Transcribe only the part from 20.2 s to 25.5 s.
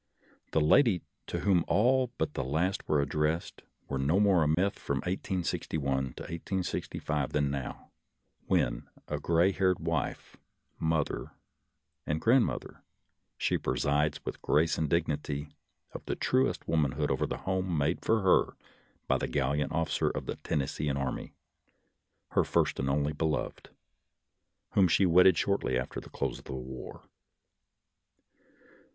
the Tennessee Army, her first and only beloved, whom she wedded